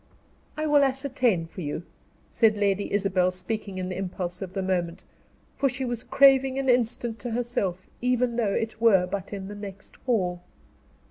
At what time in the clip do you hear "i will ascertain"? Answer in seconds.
0.57-1.45